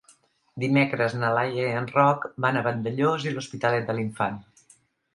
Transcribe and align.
Dimecres 0.63 1.15
na 1.25 1.29
Laia 1.35 1.67
i 1.73 1.77
en 1.83 1.91
Roc 1.97 2.27
van 2.47 2.59
a 2.59 2.65
Vandellòs 2.71 3.31
i 3.31 3.37
l'Hospitalet 3.37 3.89
de 3.93 4.01
l'Infant. 4.01 4.45